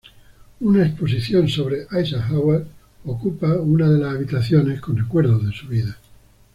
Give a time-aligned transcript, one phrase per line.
[0.61, 2.65] Una exposición sobre Eisenhower
[3.05, 5.95] ocupa una de las habitaciones, con recuerdos de su vida.